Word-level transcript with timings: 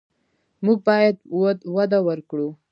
موږ 0.65 0.77
باید 0.87 1.15
وده 1.75 1.99
ورکړو. 2.07 2.47